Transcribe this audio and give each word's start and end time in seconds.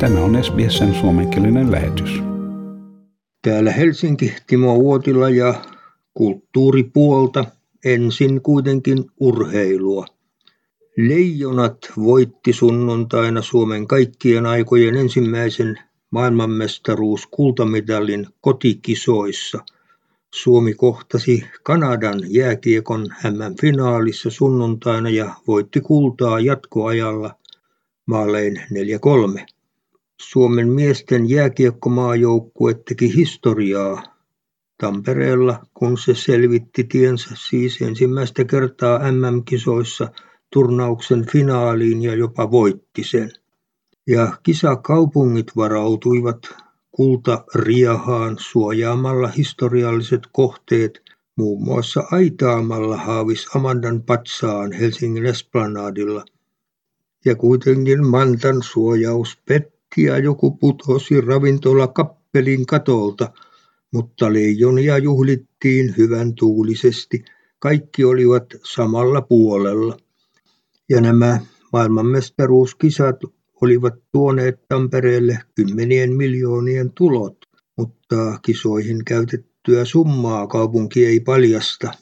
Tämä 0.00 0.20
on 0.20 0.44
SBSn 0.44 0.94
suomenkielinen 1.00 1.70
lähetys. 1.70 2.22
Täällä 3.42 3.72
Helsinki, 3.72 4.34
Timo 4.46 4.74
Uotila 4.74 5.30
ja 5.30 5.54
kulttuuripuolta. 6.14 7.44
Ensin 7.84 8.42
kuitenkin 8.42 9.04
urheilua. 9.20 10.06
Leijonat 10.96 11.78
voitti 11.96 12.52
sunnuntaina 12.52 13.42
Suomen 13.42 13.86
kaikkien 13.86 14.46
aikojen 14.46 14.96
ensimmäisen 14.96 15.78
maailmanmestaruus 16.10 17.26
kultamitalin 17.26 18.26
kotikisoissa. 18.40 19.58
Suomi 20.34 20.74
kohtasi 20.74 21.44
Kanadan 21.62 22.20
jääkiekon 22.26 23.06
MM-finaalissa 23.24 24.30
sunnuntaina 24.30 25.10
ja 25.10 25.34
voitti 25.46 25.80
kultaa 25.80 26.40
jatkoajalla 26.40 27.34
maalein 28.06 28.62
4-3. 29.36 29.57
Suomen 30.22 30.68
miesten 30.68 31.30
jääkiekkomaajoukkue 31.30 32.74
teki 32.74 33.16
historiaa 33.16 34.02
Tampereella, 34.80 35.66
kun 35.74 35.98
se 35.98 36.14
selvitti 36.14 36.84
tiensä 36.84 37.30
siis 37.48 37.82
ensimmäistä 37.82 38.44
kertaa 38.44 38.98
MM-kisoissa 39.12 40.08
turnauksen 40.52 41.26
finaaliin 41.26 42.02
ja 42.02 42.14
jopa 42.14 42.50
voitti 42.50 43.04
sen. 43.04 43.30
Ja 44.06 44.36
kisakaupungit 44.42 45.56
varautuivat 45.56 46.38
kultariahaan 46.90 48.36
suojaamalla 48.38 49.28
historialliset 49.28 50.22
kohteet 50.32 51.02
muun 51.36 51.64
muassa 51.64 52.02
aitaamalla 52.10 52.96
Haavis 52.96 53.46
Amandan 53.54 54.02
patsaan 54.02 54.72
Helsingin 54.72 55.26
Esplanadilla. 55.26 56.24
Ja 57.24 57.34
kuitenkin 57.34 58.06
Mantan 58.06 58.62
suojaus 58.62 59.38
petti 59.48 59.77
ja 59.96 60.18
joku 60.18 60.50
putosi 60.50 61.20
ravintola 61.20 61.88
kappelin 61.88 62.66
katolta, 62.66 63.32
mutta 63.92 64.32
leijonia 64.32 64.98
juhlittiin 64.98 65.94
hyvän 65.98 66.34
tuulisesti. 66.34 67.24
Kaikki 67.58 68.04
olivat 68.04 68.44
samalla 68.64 69.22
puolella. 69.22 69.96
Ja 70.88 71.00
nämä 71.00 71.40
maailmanmestaruuskisat 71.72 73.16
olivat 73.62 73.94
tuoneet 74.12 74.68
Tampereelle 74.68 75.38
kymmenien 75.54 76.16
miljoonien 76.16 76.92
tulot, 76.92 77.36
mutta 77.76 78.38
kisoihin 78.42 79.04
käytettyä 79.04 79.84
summaa 79.84 80.46
kaupunki 80.46 81.06
ei 81.06 81.20
paljasta. 81.20 81.92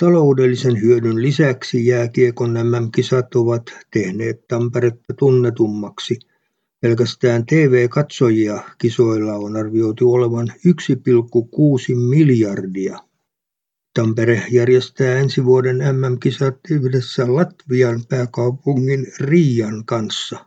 Taloudellisen 0.00 0.80
hyödyn 0.80 1.22
lisäksi 1.22 1.86
jääkiekon 1.86 2.52
MM-kisat 2.52 3.34
ovat 3.34 3.62
tehneet 3.92 4.48
Tamperetta 4.48 5.14
tunnetummaksi– 5.18 6.18
Pelkästään 6.82 7.46
TV-katsojia 7.46 8.62
kisoilla 8.78 9.32
on 9.32 9.56
arvioitu 9.56 10.12
olevan 10.12 10.48
1,6 10.48 11.96
miljardia. 11.96 12.98
Tampere 13.94 14.42
järjestää 14.50 15.18
ensi 15.18 15.44
vuoden 15.44 15.76
MM-kisat 15.76 16.56
yhdessä 16.70 17.34
Latvian 17.34 18.00
pääkaupungin 18.08 19.06
Riian 19.20 19.84
kanssa. 19.84 20.44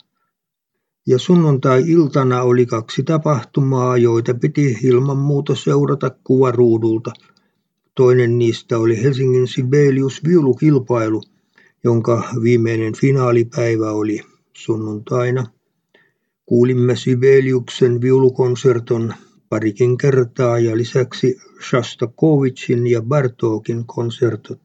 Ja 1.08 1.19
sunnuntai-iltana 1.19 2.41
oli 2.41 2.66
kaksi 2.66 3.03
tapahtumaa, 3.03 3.97
joita 3.97 4.33
piti 4.33 4.78
ilman 4.83 5.17
muuta 5.17 5.56
seurata 5.56 6.09
kuvaruudulta. 6.23 7.11
Toinen 7.95 8.38
niistä 8.38 8.78
oli 8.78 9.03
Helsingin 9.03 9.47
Sibelius 9.47 10.23
viulukilpailu, 10.28 11.23
jonka 11.83 12.23
viimeinen 12.44 12.94
finaalipäivä 12.95 13.91
oli 13.91 14.22
sunnuntaina. 14.58 15.54
Kuulimme 16.45 16.95
Sibeliuksen 16.95 18.01
viulukonserton 18.01 19.13
parikin 19.49 19.97
kertaa 19.97 20.59
ja 20.59 20.78
lisäksi 20.78 21.38
Shostakovich'n 21.69 22.88
ja 22.88 23.01
Bartokin 23.01 23.85
konsertot. 23.85 24.61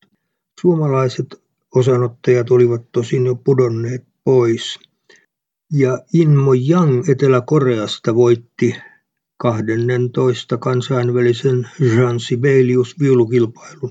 Suomalaiset 0.60 1.42
osanottajat 1.74 2.50
olivat 2.50 2.92
tosin 2.92 3.26
jo 3.26 3.34
pudonneet 3.34 4.04
pois. 4.24 4.78
Ja 5.72 5.98
Inmo 6.12 6.52
Yang 6.70 7.08
Etelä-Koreasta 7.08 8.14
voitti 8.14 8.76
12 9.36 10.56
kansainvälisen 10.56 11.68
Jean 11.80 12.20
Sibelius 12.20 13.00
viulukilpailun. 13.00 13.90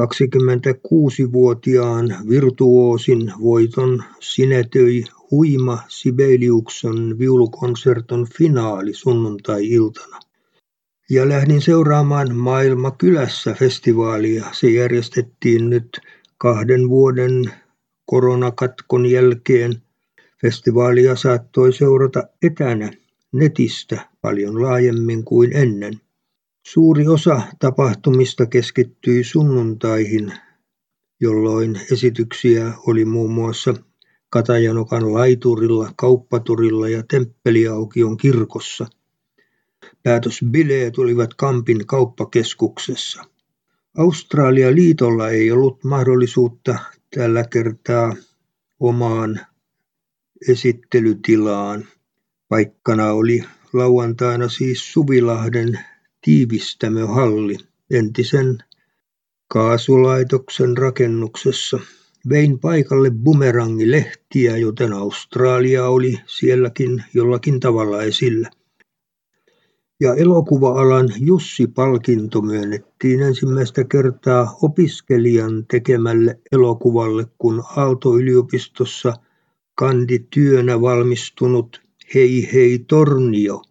26-vuotiaan 0.00 2.16
virtuoosin 2.28 3.32
voiton 3.40 4.02
sinetöi 4.20 5.04
huima 5.32 5.78
Sibeliuksen 5.88 7.18
viulukonserton 7.18 8.26
finaali 8.38 8.94
sunnuntai-iltana. 8.94 10.20
Ja 11.10 11.28
lähdin 11.28 11.62
seuraamaan 11.62 12.36
Maailma 12.36 12.90
kylässä 12.90 13.54
festivaalia. 13.54 14.44
Se 14.52 14.70
järjestettiin 14.70 15.70
nyt 15.70 16.00
kahden 16.38 16.88
vuoden 16.88 17.52
koronakatkon 18.04 19.06
jälkeen. 19.06 19.82
Festivaalia 20.40 21.16
saattoi 21.16 21.72
seurata 21.72 22.22
etänä 22.42 22.92
netistä 23.32 24.08
paljon 24.20 24.62
laajemmin 24.62 25.24
kuin 25.24 25.56
ennen. 25.56 26.00
Suuri 26.66 27.08
osa 27.08 27.42
tapahtumista 27.58 28.46
keskittyi 28.46 29.24
sunnuntaihin, 29.24 30.32
jolloin 31.20 31.80
esityksiä 31.92 32.72
oli 32.86 33.04
muun 33.04 33.30
muassa 33.30 33.74
Katajanokan 34.32 35.12
laiturilla, 35.12 35.92
kauppaturilla 35.96 36.88
ja 36.88 37.02
Temppeliaukion 37.10 38.16
kirkossa. 38.16 38.86
Päätösbileet 40.02 40.98
olivat 40.98 41.34
Kampin 41.34 41.86
kauppakeskuksessa. 41.86 43.24
Australia-liitolla 43.98 45.28
ei 45.28 45.50
ollut 45.50 45.84
mahdollisuutta 45.84 46.78
tällä 47.14 47.44
kertaa 47.44 48.16
omaan 48.80 49.40
esittelytilaan. 50.48 51.84
Paikkana 52.48 53.12
oli 53.12 53.44
lauantaina 53.72 54.48
siis 54.48 54.92
Suvilahden 54.92 55.80
tiivistämöhalli 56.24 57.56
entisen 57.90 58.58
kaasulaitoksen 59.48 60.76
rakennuksessa. 60.76 61.78
Vein 62.28 62.58
paikalle 62.58 63.10
bumerangilehtiä, 63.10 64.56
joten 64.56 64.92
Australia 64.92 65.86
oli 65.88 66.20
sielläkin 66.26 67.04
jollakin 67.14 67.60
tavalla 67.60 68.02
esillä. 68.02 68.50
Ja 70.00 70.14
elokuva-alan 70.14 71.08
Jussi-palkinto 71.20 72.42
myönnettiin 72.42 73.22
ensimmäistä 73.22 73.84
kertaa 73.84 74.56
opiskelijan 74.62 75.66
tekemälle 75.70 76.38
elokuvalle, 76.52 77.26
kun 77.38 77.64
Aalto-yliopistossa 77.76 79.14
kandityönä 79.74 80.80
valmistunut 80.80 81.82
Hei 82.14 82.48
hei 82.52 82.78
Tornio 82.78 83.62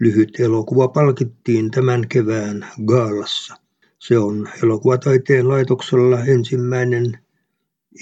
lyhyt 0.00 0.40
elokuva 0.40 0.88
palkittiin 0.88 1.70
tämän 1.70 2.08
kevään 2.08 2.66
gaalassa. 2.84 3.54
Se 3.98 4.18
on 4.18 4.48
elokuvataiteen 4.62 5.48
laitoksella 5.48 6.24
ensimmäinen 6.24 7.18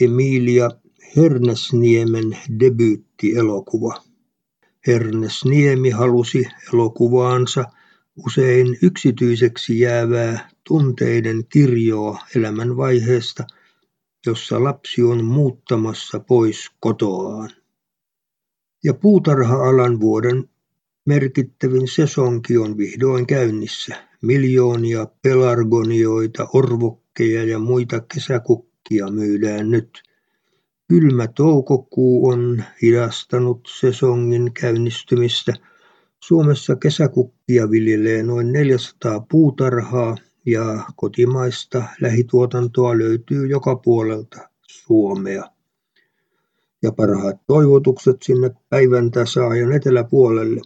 Emilia 0.00 0.70
Hernesniemen 1.16 2.38
debyyttielokuva. 2.60 4.02
Hernesniemi 4.86 5.90
halusi 5.90 6.44
elokuvaansa 6.72 7.64
usein 8.26 8.78
yksityiseksi 8.82 9.80
jäävää 9.80 10.50
tunteiden 10.64 11.44
kirjoa 11.48 12.18
elämänvaiheesta, 12.36 13.44
jossa 14.26 14.64
lapsi 14.64 15.02
on 15.02 15.24
muuttamassa 15.24 16.20
pois 16.20 16.70
kotoaan. 16.80 17.50
Ja 18.84 18.94
puutarha-alan 18.94 20.00
vuoden 20.00 20.48
merkittävin 21.06 21.88
sesonki 21.88 22.58
on 22.58 22.78
vihdoin 22.78 23.26
käynnissä. 23.26 24.08
Miljoonia 24.22 25.06
pelargonioita, 25.22 26.48
orvokkeja 26.52 27.44
ja 27.44 27.58
muita 27.58 28.00
kesäkukkia 28.00 28.67
myydään 29.10 29.70
nyt. 29.70 30.02
Kylmä 30.88 31.26
toukokuu 31.26 32.28
on 32.28 32.64
hidastanut 32.82 33.68
sesongin 33.80 34.52
käynnistymistä. 34.52 35.52
Suomessa 36.24 36.76
kesäkukkia 36.76 37.70
viljelee 37.70 38.22
noin 38.22 38.52
400 38.52 39.26
puutarhaa 39.30 40.16
ja 40.46 40.84
kotimaista 40.96 41.82
lähituotantoa 42.00 42.98
löytyy 42.98 43.46
joka 43.46 43.76
puolelta 43.76 44.48
Suomea. 44.62 45.44
Ja 46.82 46.92
parhaat 46.92 47.36
toivotukset 47.46 48.16
sinne 48.22 48.50
päivän 48.68 49.10
tasaajan 49.10 49.72
eteläpuolelle. 49.72 50.60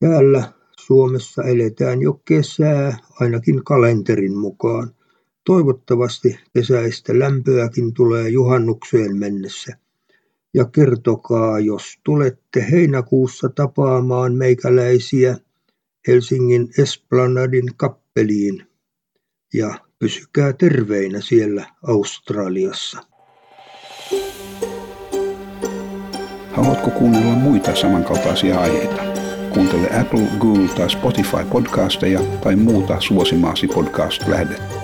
Täällä 0.00 0.52
Suomessa 0.80 1.42
eletään 1.42 2.02
jo 2.02 2.20
kesää, 2.24 2.98
ainakin 3.20 3.64
kalenterin 3.64 4.36
mukaan. 4.36 4.90
Toivottavasti 5.44 6.38
kesäistä 6.54 7.18
lämpöäkin 7.18 7.94
tulee 7.94 8.28
juhannukseen 8.28 9.16
mennessä. 9.16 9.76
ja 10.54 10.64
kertokaa, 10.64 11.60
jos 11.60 11.98
tulette 12.04 12.66
heinäkuussa 12.70 13.48
tapaamaan 13.48 14.34
meikäläisiä 14.34 15.36
Helsingin 16.08 16.68
Esplanadin 16.78 17.70
kappeliin 17.76 18.66
ja 19.54 19.74
pysykää 19.98 20.52
terveinä 20.52 21.20
siellä 21.20 21.66
Australiassa. 21.82 22.98
Haluatko 26.50 26.90
kuunnella 26.90 27.34
muita 27.34 27.74
samankaltaisia 27.74 28.60
aiheita? 28.60 29.02
Kuuntele 29.54 30.00
Apple, 30.00 30.26
Google 30.38 30.68
tai 30.76 30.90
Spotify 30.90 31.44
podcasteja 31.52 32.20
tai 32.42 32.56
muuta 32.56 33.00
suosimaasi 33.00 33.68
podcast-lähdettä. 33.68 34.83